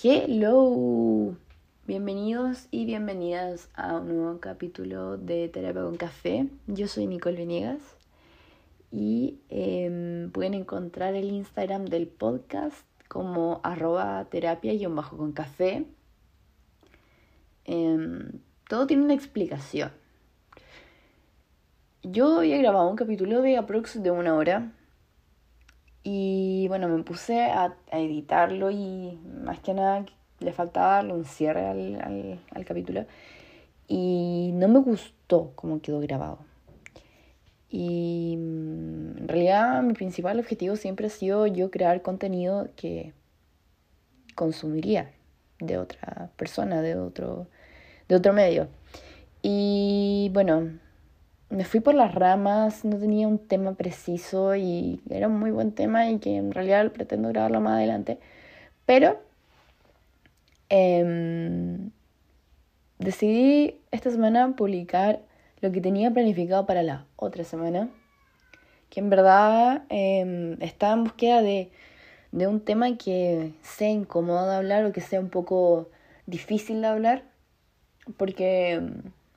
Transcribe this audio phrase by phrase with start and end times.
[0.00, 1.36] Hello,
[1.88, 6.46] bienvenidos y bienvenidas a un nuevo capítulo de Terapia con Café.
[6.68, 7.80] Yo soy Nicole Venegas
[8.92, 15.84] y em, pueden encontrar el Instagram del podcast como arroba terapia y bajo con café.
[17.64, 18.38] Em,
[18.68, 19.90] todo tiene una explicación.
[22.04, 24.77] Yo había grabado un capítulo de aprox de una hora
[26.10, 30.06] y bueno, me puse a, editarlo y más que nada
[30.40, 33.04] le faltaba darle un cierre al, al, capítulo.
[33.88, 36.38] Y no me gustó cómo quedó grabado.
[37.68, 43.12] Y mm, en realidad mi principal objetivo siempre ha sido yo crear contenido que
[44.34, 45.12] consumiría
[45.60, 47.48] de otra persona, de otro,
[48.08, 48.68] de otro medio.
[49.42, 50.70] Y bueno,
[51.50, 55.72] me fui por las ramas, no tenía un tema preciso y era un muy buen
[55.72, 58.18] tema y que en realidad pretendo grabarlo más adelante.
[58.84, 59.20] Pero
[60.68, 61.90] em,
[62.98, 65.20] decidí esta semana publicar
[65.60, 67.88] lo que tenía planificado para la otra semana,
[68.90, 71.70] que en verdad eh, estaba en búsqueda de,
[72.32, 75.88] de un tema que sea incómodo de hablar o que sea un poco
[76.26, 77.24] difícil de hablar,
[78.16, 78.82] porque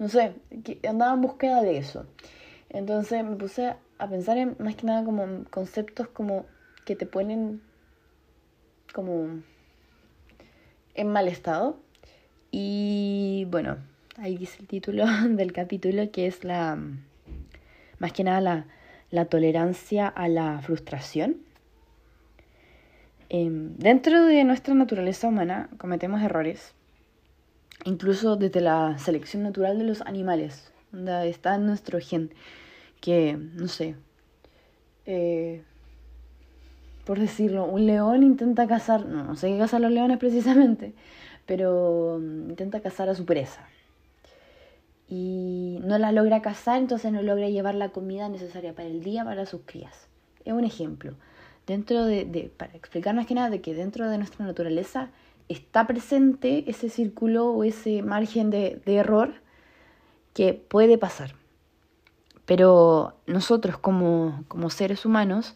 [0.01, 0.33] no sé,
[0.89, 2.07] andaba en búsqueda de eso.
[2.69, 6.47] Entonces me puse a pensar en más que nada como conceptos como
[6.85, 7.61] que te ponen
[8.95, 9.43] como
[10.95, 11.77] en mal estado.
[12.49, 13.77] Y bueno,
[14.17, 16.79] ahí dice el título del capítulo que es la,
[17.99, 18.65] más que nada la,
[19.11, 21.37] la tolerancia a la frustración.
[23.29, 26.73] Em, dentro de nuestra naturaleza humana cometemos errores
[27.85, 30.71] incluso desde la selección natural de los animales.
[31.23, 32.33] Está nuestro gen
[32.99, 33.95] que, no sé,
[35.05, 35.63] eh,
[37.05, 40.93] por decirlo, un león intenta cazar, no, no sé qué cazar los leones precisamente,
[41.45, 43.67] pero mm, intenta cazar a su presa.
[45.07, 49.25] Y no la logra cazar, entonces no logra llevar la comida necesaria para el día
[49.25, 50.07] para sus crías.
[50.45, 51.15] Es un ejemplo.
[51.67, 55.09] Dentro de, de para explicar más que nada de que dentro de nuestra naturaleza
[55.49, 59.33] está presente ese círculo o ese margen de, error
[60.33, 61.35] que puede pasar.
[62.45, 65.55] Pero nosotros como, seres humanos,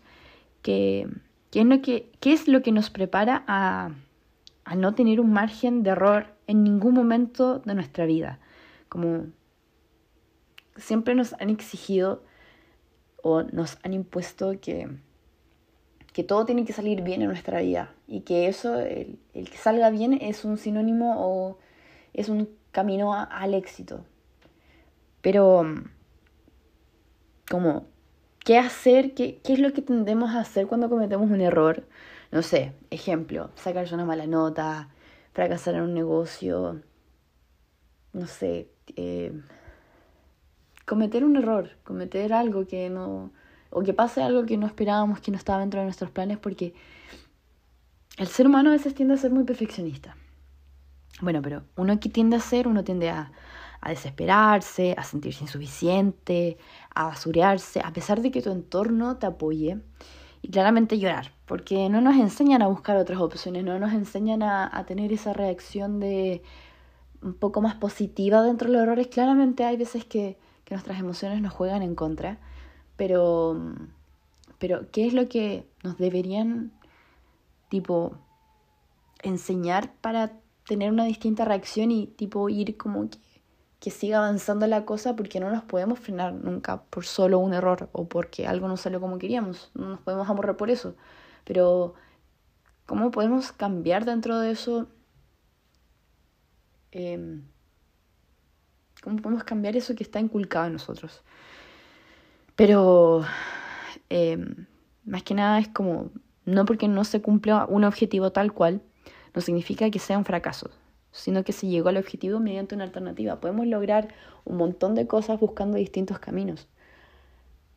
[0.61, 1.07] ¿qué,
[1.51, 3.91] es lo que, es lo que nos prepara a,
[4.63, 8.39] a no tener un margen de error en ningún momento de nuestra vida?
[8.89, 9.27] Como
[10.75, 12.23] siempre nos han exigido
[13.21, 14.89] o nos han impuesto que
[16.15, 19.89] que todo tiene que salir bien en nuestra vida y que eso, el, que salga
[19.89, 21.57] bien es un sinónimo o
[22.13, 24.05] es un camino al éxito.
[25.19, 25.65] Pero,
[27.51, 27.87] como,
[28.45, 29.13] ¿qué hacer?
[29.13, 31.85] ¿Qué, ¿Qué es lo que tendemos a hacer cuando cometemos un error?
[32.31, 34.87] No sé, ejemplo, sacarse una mala nota,
[35.33, 36.81] fracasar en un negocio,
[38.13, 39.33] no sé, eh,
[40.85, 43.33] cometer un error, cometer algo que no,
[43.69, 46.73] o que pase algo que no esperábamos, que no estaba dentro de nuestros planes, porque
[48.17, 50.15] el ser humano a veces tiende a ser muy perfeccionista.
[51.21, 53.31] Bueno, pero uno que tiende a ser, uno tiende a,
[53.81, 56.57] a desesperarse, a sentirse insuficiente,
[56.93, 59.79] a basurearse, a pesar de que tu entorno te apoye
[60.41, 64.69] y claramente llorar, porque no nos enseñan a buscar otras opciones, no nos enseñan a,
[64.71, 66.41] a tener esa reacción de
[67.21, 69.07] un poco más positiva dentro de los errores.
[69.07, 72.39] Claramente hay veces que, que nuestras emociones nos juegan en contra
[72.97, 73.59] pero,
[74.59, 76.71] pero, ¿qué es lo que nos deberían,
[77.69, 78.17] tipo,
[79.23, 80.33] enseñar para
[80.67, 83.17] tener una distinta reacción y, tipo, ir como que,
[83.79, 85.15] que siga avanzando la cosa?
[85.15, 89.01] Porque no nos podemos frenar nunca por solo un error o porque algo no salió
[89.01, 89.71] como queríamos.
[89.73, 90.95] No nos podemos aburrir por eso.
[91.43, 91.95] Pero,
[92.85, 94.87] ¿cómo podemos cambiar dentro de eso?
[96.91, 97.43] Em,
[99.03, 101.21] ¿Cómo podemos cambiar eso que está inculcado en nosotros?
[102.55, 103.25] Pero
[104.09, 104.65] em,
[105.03, 106.11] más que nada es como,
[106.45, 108.81] no porque no se cumpla un objetivo tal cual,
[109.33, 110.69] no significa que sea un fracaso,
[111.11, 113.41] sino que se llegó al objetivo mediante una alternativa.
[113.41, 114.07] Podemos lograr
[114.45, 116.67] un montón de cosas buscando distintos caminos.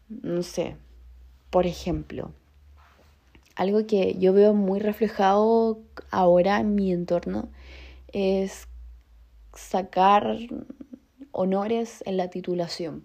[0.08, 0.76] No sé,
[1.50, 2.30] por ejemplo,
[3.56, 5.80] algo que yo veo muy reflejado
[6.10, 7.48] ahora en mi entorno
[8.12, 8.69] es
[9.52, 10.38] sacar
[11.32, 13.02] honores en la titulación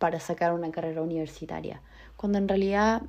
[0.00, 1.82] para sacar una carrera universitaria.
[2.16, 3.02] Cuando en realidad,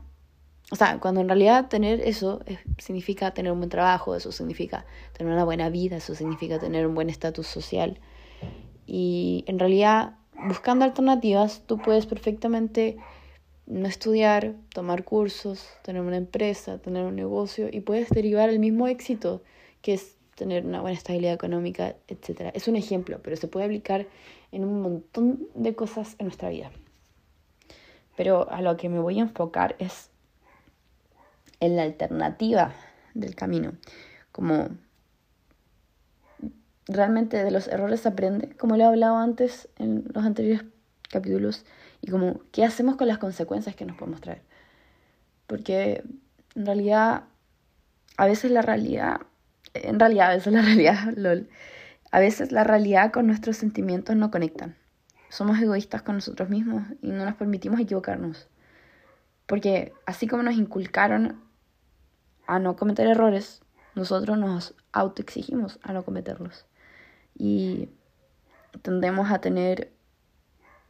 [0.71, 2.43] o sea, cuando en realidad tener eso
[2.77, 6.93] significa tener un buen trabajo, eso significa tener una buena vida, eso significa tener un
[6.93, 7.97] buen estatus social.
[8.85, 10.15] Y en realidad,
[10.49, 12.97] buscando alternativas, tú puedes perfectamente
[13.67, 18.89] no estudiar, tomar cursos, tener una empresa, tener un negocio y puedes derivar el mismo
[18.89, 19.43] éxito
[19.81, 22.51] que es tener una buena estabilidad económica, etc.
[22.53, 24.07] Es un ejemplo, pero se puede aplicar
[24.51, 26.69] en un montón de cosas en nuestra vida.
[28.21, 30.11] Pero a lo que me voy a enfocar es
[31.59, 32.71] en la alternativa
[33.15, 33.73] del camino,
[34.31, 34.69] como
[36.85, 40.65] realmente de los errores aprende, como lo he hablado antes en los anteriores
[41.09, 41.65] capítulos,
[41.99, 44.43] y como qué hacemos con las consecuencias que nos podemos traer.
[45.47, 46.03] Porque
[46.53, 47.23] en realidad,
[48.17, 49.21] a veces la realidad,
[49.73, 51.49] en realidad, a veces la realidad, lol,
[52.11, 54.75] a veces la realidad con nuestros sentimientos no conectan.
[55.31, 58.49] Somos egoístas con nosotros mismos y no nos permitimos equivocarnos.
[59.45, 61.41] Porque así como nos inculcaron
[62.47, 63.61] a no cometer errores,
[63.95, 66.65] nosotros nos autoexigimos a no cometerlos.
[67.33, 67.87] Y
[68.81, 69.93] tendemos a tener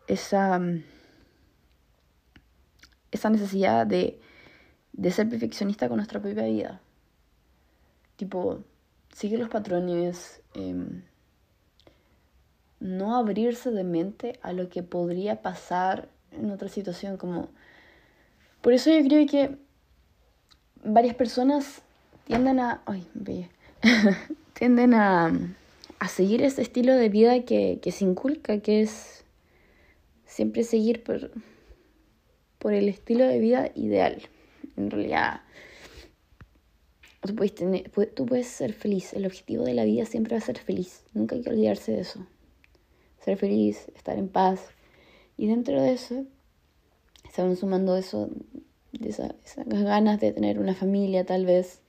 [0.07, 0.59] esa,
[3.11, 4.19] esa necesidad de,
[4.93, 6.81] de ser perfeccionista con nuestra propia vida.
[8.15, 8.63] Tipo,
[9.13, 11.03] sigue los patrones, em,
[12.81, 17.15] no abrirse de mente a lo que podría pasar en otra situación.
[17.15, 17.47] Como...
[18.61, 19.55] Por eso yo creo que
[20.83, 21.83] varias personas
[22.25, 22.81] tienden a.
[22.85, 23.07] Ay,
[24.53, 25.31] tienden a,
[25.99, 29.23] a, seguir ese estilo de vida que, que, se inculca, que es
[30.25, 31.31] siempre seguir por,
[32.57, 34.21] por el estilo de vida ideal.
[34.75, 35.41] En realidad,
[37.21, 39.13] tú puedes, tener, tú puedes ser feliz.
[39.13, 41.03] El objetivo de la vida siempre va a ser feliz.
[41.13, 42.25] Nunca hay que olvidarse de eso.
[43.23, 44.61] Ser feliz, estar en paz.
[45.37, 46.25] Y dentro de eso,
[47.37, 48.29] van sumando eso
[48.91, 49.33] de esas
[49.65, 51.81] ganas de tener una familia tal vez,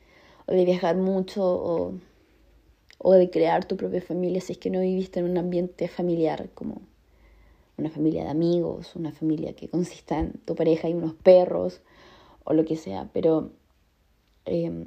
[0.47, 1.95] o de viajar mucho, o,
[2.99, 6.51] o de crear tu propia familia si es que no viviste en un ambiente familiar
[6.55, 6.83] como
[7.77, 11.81] una familia de amigos, una familia que consista en tu pareja y unos perros,
[12.45, 13.51] o lo que sea, pero
[14.45, 14.87] em,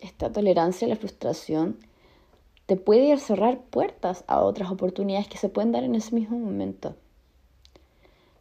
[0.00, 1.78] esta tolerancia a la frustración
[2.66, 6.96] te puede cerrar puertas a otras oportunidades que se pueden dar en ese mismo momento.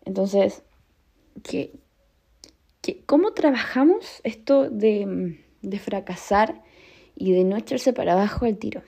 [0.06, 0.64] Entonces,
[1.44, 1.80] que
[3.06, 5.40] ¿Cómo trabajamos esto de,
[5.80, 6.62] fracasar
[7.16, 8.84] y de no echarse para abajo al tiro?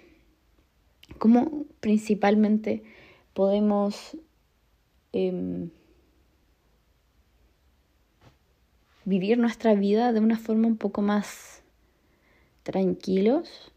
[1.18, 2.84] ¿Cómo principalmente
[3.34, 4.18] podemos
[5.14, 5.70] em,
[9.06, 11.64] vivir nuestra vida de una forma un poco más
[12.64, 13.72] tranquilos,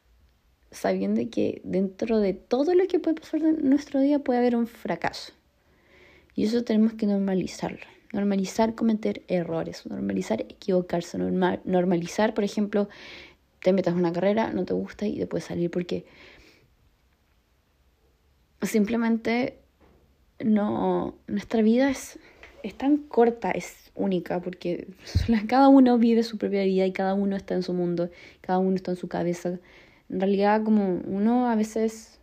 [0.70, 4.66] sabiendo que dentro de todo lo que puede pasar en nuestro día puede haber un
[4.66, 5.32] fracaso?
[6.34, 12.88] Y eso tenemos que normalizarlo normalizar cometer errores, normalizar equivocarse, normalizar, por ejemplo,
[13.60, 16.06] te metas una carrera, no te gusta y después salir porque
[18.62, 19.58] simplemente
[20.40, 22.18] no nuestra vida es,
[22.62, 24.88] es tan corta, es única porque
[25.48, 28.10] cada uno vive su propia vida y cada uno está en su mundo,
[28.40, 29.58] cada uno está en su cabeza.
[30.10, 32.20] En realidad como uno a veces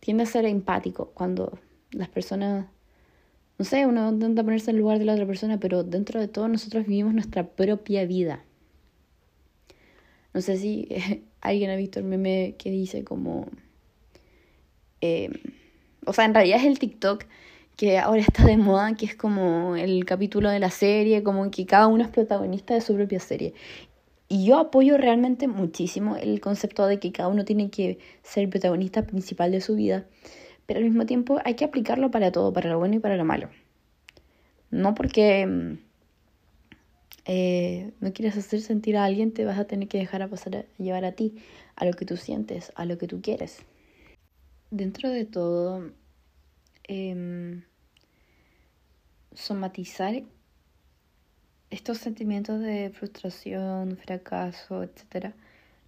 [0.00, 1.58] tiende a ser empático cuando
[1.90, 2.66] las personas
[3.58, 6.28] no sé, uno intenta ponerse en el lugar de la otra persona, pero dentro de
[6.28, 8.44] todo nosotros vivimos nuestra propia vida.
[10.32, 10.88] No sé si
[11.40, 13.48] alguien ha visto el meme que dice como...
[15.00, 15.32] Em,
[16.06, 17.24] o sea, en realidad es el TikTok
[17.76, 21.66] que ahora está de moda, que es como el capítulo de la serie, como que
[21.66, 23.54] cada uno es protagonista de su propia serie.
[24.28, 28.50] Y yo apoyo realmente muchísimo el concepto de que cada uno tiene que ser el
[28.50, 30.06] protagonista principal de su vida
[30.68, 33.24] pero al mismo tiempo hay que aplicarlo para todo, para lo bueno y para lo
[33.24, 33.48] malo.
[34.70, 35.78] No porque mm,
[37.24, 40.64] eh, no quieras hacer sentir a alguien, te vas a tener que dejar pasar a
[40.76, 41.36] llevar a ti,
[41.74, 43.64] a lo que tú sientes, a lo que tú quieres.
[44.70, 45.90] Dentro de todo,
[46.84, 47.62] em,
[49.32, 50.22] somatizar
[51.70, 55.34] estos sentimientos de frustración, fracaso, etc.,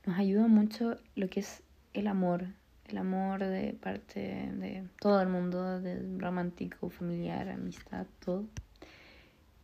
[0.06, 2.46] nos ayuda mucho lo que es el amor,
[2.88, 8.44] el amor de parte de todo el mundo, de romántico, familiar, amistad, todo.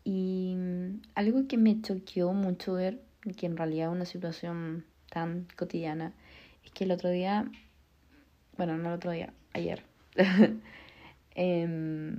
[0.04, 3.00] Y mm, algo que me choqueó mucho ver,
[3.36, 6.12] que en realidad es una situación tan cotidiana,
[6.64, 7.50] es que el otro día,
[8.56, 9.82] bueno, no el otro día, ayer,
[11.34, 12.18] em,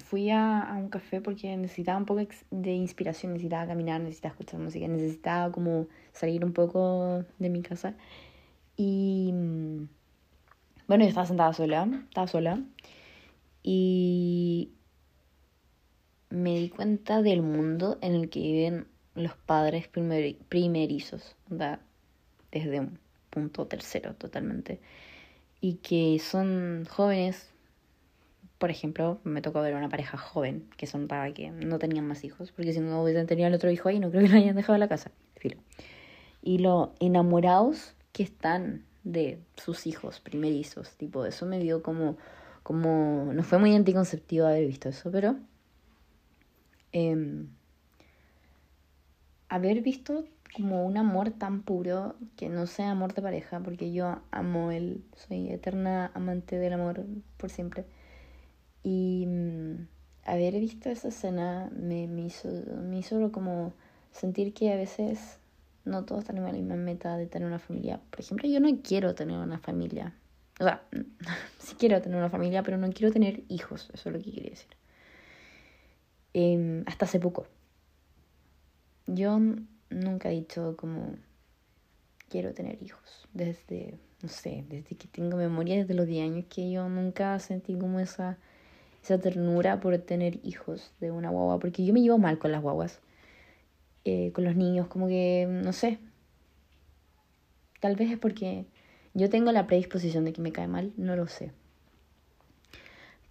[0.00, 4.60] fui a, a, un café porque necesitaba un poco de inspiración, necesitaba caminar, necesitaba escuchar
[4.60, 7.94] música, necesitaba como salir un poco de mi casa.
[8.76, 9.88] Y mm,
[10.88, 12.62] bueno, yo estaba sentada sola, estaba sola.
[13.62, 14.72] Y
[16.30, 21.36] me di cuenta del mundo en el que viven los padres primerizos,
[22.50, 22.98] desde un
[23.30, 24.80] punto tercero totalmente.
[25.60, 27.49] Y que son jóvenes,
[28.60, 32.24] por ejemplo, me tocó ver una pareja joven, que son para que no tenían más
[32.24, 34.54] hijos, porque si no hubiesen tenido el otro hijo ahí, no creo que lo hayan
[34.54, 35.10] dejado en la casa.
[35.36, 35.56] Filo.
[36.42, 40.90] Y lo enamorados que están de sus hijos primerizos.
[40.98, 42.18] Tipo, eso me dio como,
[42.62, 45.36] como, no fue muy anticonceptivo haber visto eso, pero
[46.92, 47.46] eh,
[49.48, 54.20] haber visto como un amor tan puro que no sea amor de pareja, porque yo
[54.30, 57.06] amo él, soy eterna amante del amor
[57.38, 57.86] por siempre.
[58.82, 59.86] Y mm,
[60.24, 62.48] haber visto esa escena me, me, hizo,
[62.82, 63.72] me hizo como
[64.12, 65.38] sentir que a veces
[65.84, 68.00] no todos tenemos la misma meta de tener una familia.
[68.10, 70.14] Por ejemplo, yo no quiero tener una familia.
[70.58, 70.82] O sea,
[71.58, 73.90] sí quiero tener una familia, pero no quiero tener hijos.
[73.92, 74.76] Eso es lo que quería decir.
[76.32, 77.46] Em, hasta hace poco.
[79.06, 79.40] Yo
[79.90, 81.16] nunca he dicho como
[82.28, 83.28] quiero tener hijos.
[83.32, 87.76] Desde, no sé, desde que tengo memoria, desde los 10 años, que yo nunca sentí
[87.76, 88.38] como esa,
[89.02, 91.58] esa ternura por tener hijos de una guagua.
[91.58, 93.00] Porque yo me llevo mal con las guaguas.
[94.04, 95.98] Eh, con los niños, como que, no sé.
[97.80, 98.66] Tal vez es porque
[99.14, 101.52] yo tengo la predisposición de que me cae mal, no lo sé.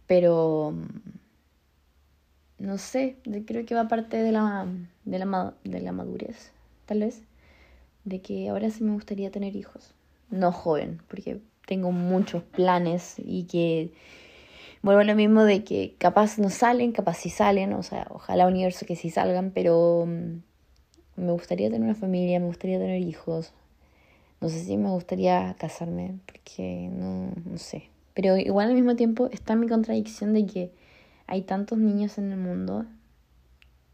[0.07, 0.73] Pero
[2.59, 4.67] no sé, creo que va parte de la,
[5.05, 6.51] de la, de la madurez,
[6.85, 7.21] tal vez,
[8.03, 9.93] de que ahora sí me gustaría tener hijos.
[10.29, 13.91] No joven, porque tengo muchos planes y que
[14.81, 18.47] vuelvo a lo mismo de que capaz no salen, capaz sí salen, o sea, ojalá
[18.47, 20.41] universo que sí salgan, pero mm,
[21.17, 23.53] me gustaría tener una familia, me gustaría tener hijos.
[24.41, 27.89] No sé si me gustaría casarme, porque no, no sé.
[28.13, 30.71] Pero igual al mismo tiempo está mi contradicción de que
[31.27, 32.85] hay tantos niños en el mundo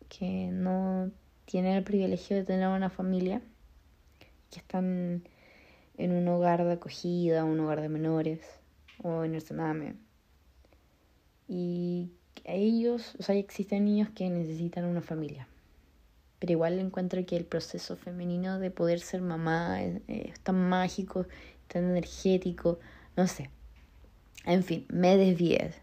[0.08, 1.12] que no
[1.46, 3.42] tienen el privilegio de tener una familia,
[4.52, 5.24] que están
[5.98, 8.42] en un hogar de acogida, un hogar de menores
[9.04, 9.96] o en el Sename.
[11.48, 12.10] Y
[12.44, 15.48] ellos, o sea, existen niños que necesitan una familia.
[16.40, 21.26] Pero igual encuentro que el proceso femenino de poder ser mamá es, tan mágico,
[21.68, 22.80] tan energético,
[23.16, 23.50] no sé.
[24.46, 25.74] En fin, me desvié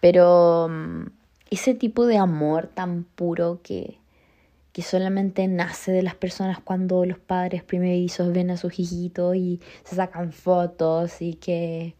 [0.00, 1.06] pero mm,
[1.50, 3.98] ese tipo de amor tan puro que,
[4.72, 9.60] que solamente nace de las personas cuando los padres primerizos ven a sus hijitos y
[9.84, 11.94] se sacan fotos y que,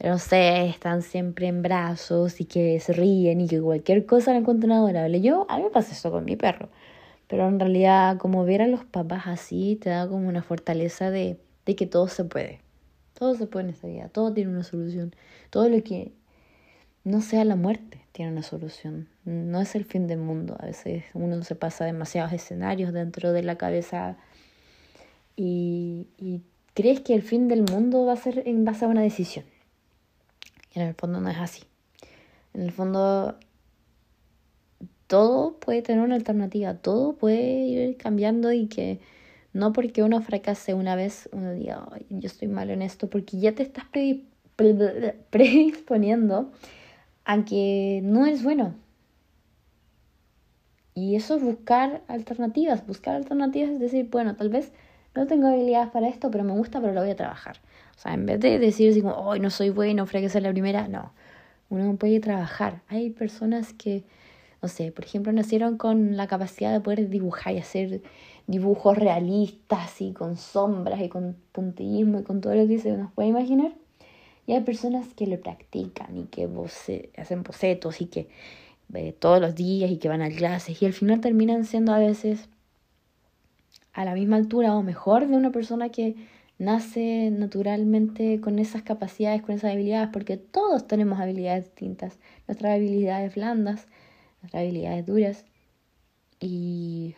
[0.00, 4.38] no sé, están siempre en brazos y que se ríen y que cualquier cosa la
[4.38, 5.20] encuentran adorable.
[5.20, 6.68] Yo, a mí me pasa eso con mi perro.
[7.26, 11.38] Pero en realidad, como ver a los papás así, te da como una fortaleza de,
[11.66, 12.60] de que todo se puede.
[13.18, 15.14] Todo se puede en esta vida, todo tiene una solución.
[15.50, 16.12] Todo lo que
[17.04, 19.08] no sea la muerte, tiene una solución.
[19.24, 20.56] No es el fin del mundo.
[20.60, 24.16] A veces uno se pasa demasiados escenarios dentro de la cabeza
[25.36, 26.06] y,
[26.74, 29.44] crees que el fin del mundo va a ser en base a una decisión.
[30.74, 31.64] Y en el fondo no es así.
[32.54, 33.38] En el fondo
[35.06, 39.00] todo puede tener una alternativa, todo puede ir cambiando y que
[39.52, 43.54] no porque uno fracase una vez, uno diga, yo estoy malo en esto, porque ya
[43.54, 43.84] te estás
[45.30, 46.52] predisponiendo
[47.28, 48.74] aunque no es bueno.
[50.94, 52.86] Y eso es buscar alternativas.
[52.86, 54.72] Buscar alternativas es decir, bueno, tal vez
[55.14, 57.58] no tengo habilidades para esto, pero me gusta, pero lo voy a trabajar.
[57.98, 60.86] O sea, en vez de decir así como, hoy no soy bueno, ser la primera,
[60.86, 61.12] no.
[61.68, 62.80] Uno puede trabajar.
[62.86, 64.04] Hay personas que,
[64.62, 68.02] no sé, por ejemplo, nacieron con la capacidad de poder dibujar y hacer
[68.46, 73.12] dibujos realistas y con sombras y con puntillismo y con todo lo que se nos
[73.12, 73.72] puede imaginar.
[74.46, 76.48] Y hay personas que lo practican y que
[77.16, 78.28] hacen bocetos y que
[78.94, 81.98] eh, todos los días y que van a clases y al final terminan siendo a
[81.98, 82.48] veces
[83.92, 86.14] a la misma altura o mejor de una persona que
[86.58, 93.34] nace naturalmente con esas capacidades, con esas habilidades, porque todos tenemos habilidades distintas, nuestras habilidades
[93.34, 93.86] blandas,
[94.42, 95.44] nuestras habilidades duras.
[96.40, 97.14] Y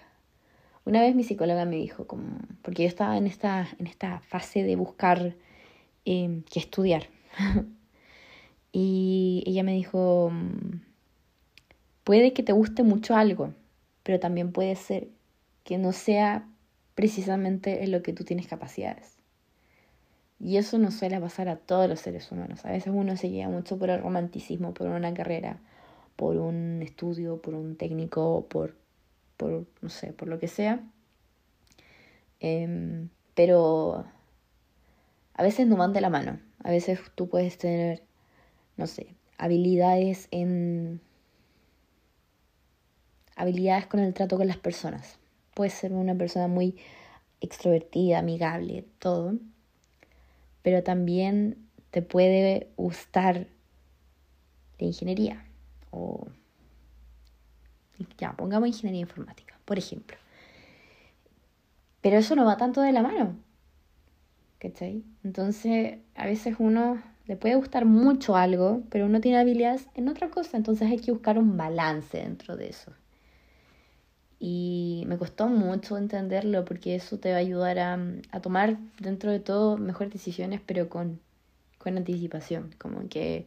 [0.84, 4.62] una vez mi psicóloga me dijo, como, porque yo estaba en esta, en esta fase
[4.62, 5.34] de buscar
[6.04, 7.08] eh, qué estudiar,
[8.72, 10.32] y ella me dijo,
[12.04, 13.54] puede que te guste mucho algo,
[14.02, 15.08] pero también puede ser
[15.64, 16.46] que no sea
[16.94, 19.19] precisamente en lo que tú tienes capacidades.
[20.40, 22.64] Y eso no suele pasar a todos los seres humanos.
[22.64, 25.60] A veces uno se guía mucho por el romanticismo, por una carrera,
[26.16, 28.74] por un estudio, por un técnico, por,
[29.36, 30.80] por no sé, por lo que sea.
[32.40, 34.06] Em, pero
[35.34, 36.40] a veces no van de la mano.
[36.64, 38.02] A veces tú puedes tener,
[38.76, 41.00] no sé, habilidades en...
[43.36, 45.18] habilidades con el trato con las personas.
[45.54, 46.76] Puedes ser una persona muy
[47.40, 49.34] extrovertida, amigable, todo.
[50.62, 53.46] Pero también te puede gustar
[54.78, 55.44] la ingeniería
[55.90, 56.28] o
[58.18, 60.16] ya, pongamos ingeniería informática, por ejemplo.
[62.00, 63.36] Pero eso no va tanto de la mano.
[64.58, 65.04] ¿Cachai?
[65.24, 70.30] Entonces, a veces uno le puede gustar mucho algo, pero uno tiene habilidades en otra
[70.30, 72.92] cosa, entonces hay que buscar un balance dentro de eso.
[74.40, 77.98] Y me costó mucho entenderlo porque eso te va a ayudar a,
[78.32, 81.20] a tomar dentro de todo mejores decisiones, pero con,
[81.78, 82.74] con anticipación.
[82.78, 83.46] Como que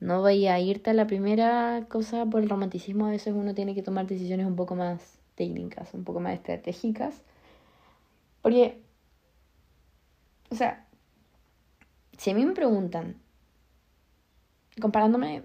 [0.00, 3.06] no vaya a irte a la primera cosa por el romanticismo.
[3.06, 7.22] A veces uno tiene que tomar decisiones un poco más técnicas, un poco más estratégicas.
[8.42, 8.80] Porque,
[10.50, 10.86] o sea,
[12.16, 13.16] si a mí me preguntan,
[14.80, 15.42] comparándome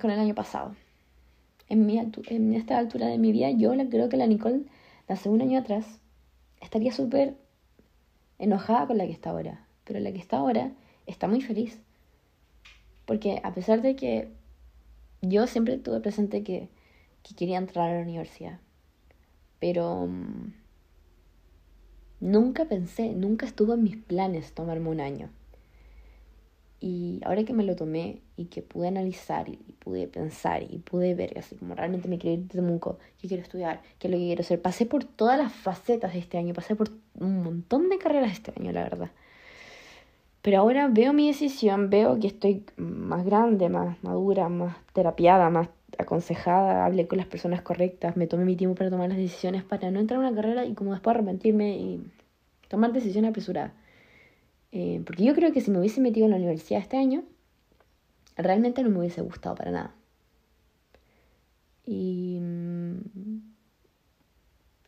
[0.00, 0.74] con el año pasado,
[1.72, 4.64] en, esta altura de mi vida, yo creo que la Nicole
[5.08, 6.00] de hace un año atrás
[6.60, 7.34] estaría súper
[8.38, 9.66] enojada con la que está ahora.
[9.84, 10.72] Pero la que está ahora
[11.06, 11.80] está muy feliz.
[13.06, 14.28] Porque a pesar de que
[15.22, 16.68] yo siempre tuve presente que,
[17.22, 18.60] que quería entrar a la universidad,
[19.58, 20.52] pero um,
[22.20, 25.30] nunca pensé, nunca estuvo en mis planes tomarme un año.
[26.84, 31.14] Y ahora que me lo tomé y que pude analizar y, pude pensar y pude
[31.14, 34.18] ver así como realmente me quiero ir de Temuco, qué quiero estudiar, qué es lo
[34.18, 37.88] que quiero hacer, pasé por todas las facetas de este año, pasé por un montón
[37.88, 39.10] de carreras este año, la verdad.
[40.42, 45.68] Pero ahora veo mi decisión, veo que estoy más grande, más madura, más terapiada, más
[45.98, 49.92] aconsejada, hablé con las personas correctas, me tomé mi tiempo para tomar las decisiones para
[49.92, 52.02] no entrar a una carrera y como después arrepentirme y
[52.66, 53.70] tomar decisiones apresuradas.
[54.72, 57.24] Eh, porque yo creo que si me hubiese metido en la universidad este año,
[58.36, 59.94] realmente no me hubiese gustado para nada.
[61.84, 63.52] Y mm,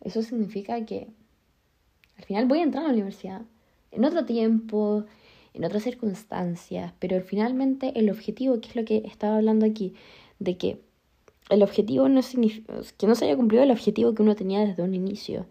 [0.00, 1.08] eso significa que
[2.16, 3.42] al final voy a entrar a la universidad
[3.90, 5.04] en otro tiempo,
[5.52, 9.94] en otras circunstancias, pero finalmente el objetivo, que es lo que estaba hablando aquí,
[10.38, 10.80] de que
[11.50, 14.82] el objetivo no significa, que no se haya cumplido el objetivo que uno tenía desde
[14.82, 15.46] un inicio.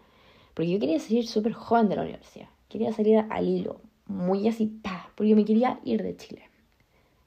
[0.53, 4.67] Porque yo quería salir súper joven de la universidad, quería salir al hilo, muy así,
[4.67, 6.43] pa, porque me quería ir de Chile.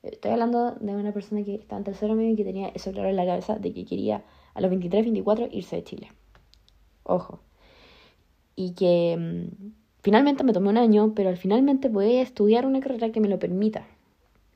[0.03, 3.09] Estoy hablando de una persona que estaba en tercero medio y que tenía eso claro
[3.09, 4.23] en la cabeza de que quería
[4.55, 6.13] a los 23, 24 irse de Chile.
[7.03, 7.41] Ojo.
[8.55, 9.73] Y que mm,
[10.03, 13.29] finalmente me tomé un año, pero al finalmente voy a estudiar una carrera que me
[13.29, 13.87] lo permita.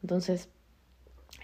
[0.02, 0.48] Entonces,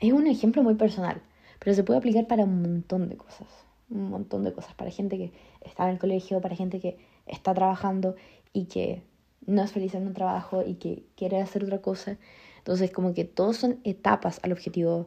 [0.00, 1.20] es un ejemplo muy personal,
[1.58, 3.48] pero se puede aplicar para un montón de cosas.
[3.90, 4.74] Un montón de cosas.
[4.74, 6.96] Para gente que está en el colegio, para gente que
[7.26, 8.14] está trabajando
[8.52, 9.02] y que
[9.46, 12.16] no es feliz en un trabajo y que quiere hacer otra cosa.
[12.58, 15.06] Entonces, como que todos son etapas al objetivo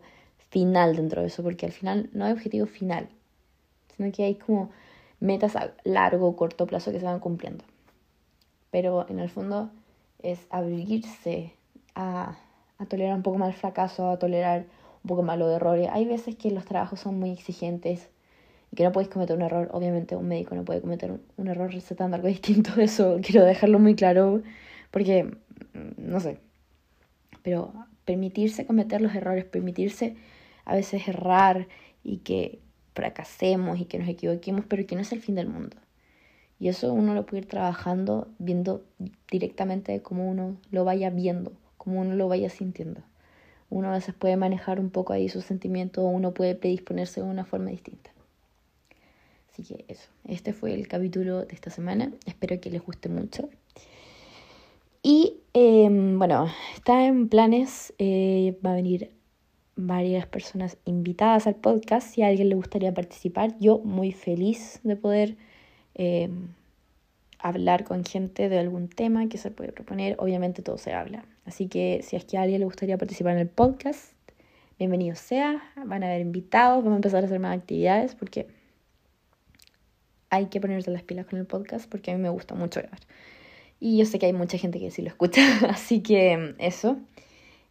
[0.50, 3.10] final dentro de eso, porque al final no hay objetivo final,
[3.96, 4.72] sino que hay como
[5.20, 7.64] metas a largo o corto plazo que se van cumpliendo.
[8.72, 9.70] Pero en el fondo
[10.22, 11.54] es abrirse
[11.96, 12.38] a,
[12.78, 14.66] a tolerar un poco más el fracaso, a tolerar
[15.04, 15.90] un poco más los errores.
[15.92, 18.10] Hay veces que los trabajos son muy exigentes
[18.72, 19.70] y que no podéis cometer un error.
[19.72, 23.96] Obviamente un médico no puede cometer un, error recetando algo distinto, eso quiero dejarlo muy
[23.96, 24.42] claro,
[24.92, 25.30] porque, mm,
[25.98, 26.40] no sé,
[27.44, 27.74] pero
[28.06, 30.16] permitirse cometer los errores, permitirse
[30.66, 31.68] a veces errar
[32.04, 32.60] y que
[32.94, 35.78] fracasemos y que nos equivoquemos, pero que no es el fin del mundo.
[36.60, 38.84] Y eso uno lo puede ir trabajando viendo
[39.32, 43.02] directamente cómo uno lo vaya viendo, cómo uno lo vaya sintiendo.
[43.70, 47.46] Uno a veces puede manejar un poco ahí sus sentimientos uno puede predisponerse de una
[47.46, 48.12] forma distinta.
[49.60, 52.12] Así que eso, este fue el capítulo de esta semana.
[52.26, 53.50] Espero que les guste mucho.
[55.04, 59.12] Y em, bueno, está en planes, eh, va a venir
[59.76, 62.08] varias personas invitadas al podcast.
[62.08, 65.36] Si a alguien le gustaría participar, yo muy feliz de poder
[65.96, 66.48] em,
[67.38, 70.16] hablar con gente de algún tema que se puede proponer.
[70.20, 71.26] Obviamente todo se habla.
[71.44, 74.14] Así que si es que a alguien le gustaría participar en el podcast,
[74.78, 75.62] bienvenido sea.
[75.86, 78.48] Van a haber invitados, vamos a empezar a hacer más actividades porque
[80.30, 83.00] hay que ponerse las pilas con el podcast porque a mí me gusta mucho grabar.
[83.80, 86.98] Y yo sé que hay mucha gente que sí lo escucha, así que eso.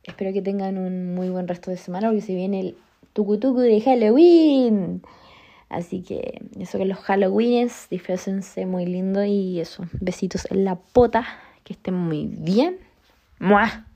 [0.05, 2.77] Espero que tengan un muy buen resto de semana porque se viene el
[3.13, 5.03] tucutucu de Halloween.
[5.69, 9.85] Así que eso que los Halloweens, disfrácense muy lindo y eso.
[10.01, 11.27] Besitos en la pota,
[11.65, 12.79] que estén muy bien.
[13.39, 13.88] ¡Mua!